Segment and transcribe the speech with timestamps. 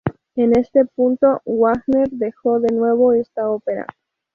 [0.35, 3.85] En este punto, Wagner dejó de nuevo esta ópera.